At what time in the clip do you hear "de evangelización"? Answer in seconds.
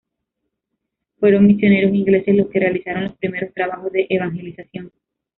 3.91-4.91